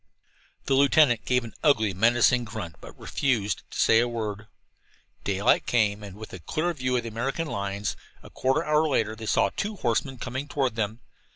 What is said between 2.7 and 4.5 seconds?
but refused to say a word.